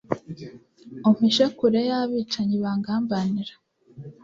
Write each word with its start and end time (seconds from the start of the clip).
umpishe 1.07 1.45
kure 1.57 1.79
y’abicanyi 1.89 2.55
bangambanira 2.63 3.53